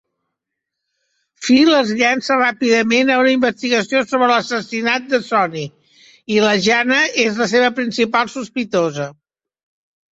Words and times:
Phil 1.47 1.69
es 1.79 1.91
llança 1.99 2.37
ràpidament 2.39 3.11
a 3.11 3.19
una 3.25 3.35
investigació 3.35 4.03
sobre 4.13 4.31
l'assassinat 4.33 5.07
de 5.13 5.21
Sonny, 5.29 5.67
i 6.39 6.43
la 6.49 6.59
Jana 6.71 7.03
és 7.29 7.41
la 7.45 7.51
seva 7.55 7.73
principal 7.83 8.35
sospitosa. 8.41 9.13